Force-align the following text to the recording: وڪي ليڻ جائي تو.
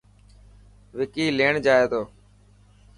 وڪي 0.97 1.25
ليڻ 1.37 1.53
جائي 1.65 1.85
تو. 1.91 2.01